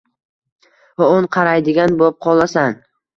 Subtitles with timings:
[1.01, 2.81] Va o‘n qaraydigan bo‘pqolasan.